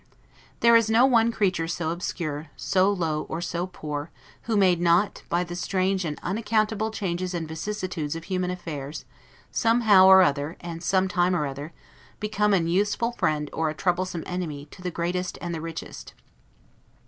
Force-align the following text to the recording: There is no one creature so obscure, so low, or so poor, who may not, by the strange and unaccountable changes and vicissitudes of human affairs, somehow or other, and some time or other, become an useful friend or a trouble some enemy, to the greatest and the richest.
There 0.61 0.75
is 0.75 0.89
no 0.89 1.05
one 1.05 1.31
creature 1.31 1.67
so 1.67 1.91
obscure, 1.91 2.47
so 2.57 2.91
low, 2.91 3.27
or 3.29 3.39
so 3.39 3.67
poor, 3.67 4.09
who 4.49 4.57
may 4.57 4.73
not, 4.75 5.21
by 5.29 5.43
the 5.43 5.55
strange 5.55 6.05
and 6.05 6.17
unaccountable 6.23 6.89
changes 6.89 7.35
and 7.35 7.47
vicissitudes 7.47 8.15
of 8.15 8.23
human 8.23 8.49
affairs, 8.49 9.05
somehow 9.51 10.07
or 10.07 10.23
other, 10.23 10.57
and 10.59 10.81
some 10.81 11.07
time 11.07 11.35
or 11.35 11.45
other, 11.45 11.71
become 12.19 12.51
an 12.51 12.65
useful 12.67 13.11
friend 13.11 13.51
or 13.53 13.69
a 13.69 13.75
trouble 13.75 14.05
some 14.05 14.23
enemy, 14.25 14.65
to 14.71 14.81
the 14.81 14.89
greatest 14.89 15.37
and 15.39 15.53
the 15.53 15.61
richest. 15.61 16.15